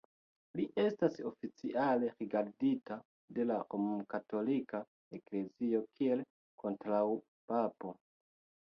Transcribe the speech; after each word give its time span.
Li 0.59 0.63
estas 0.83 1.19
oficiale 1.31 2.09
rigardita 2.21 2.97
de 3.39 3.47
la 3.51 3.61
Romkatolika 3.75 4.83
Eklezio 5.21 5.87
kiel 6.01 6.29
kontraŭpapo. 6.65 7.99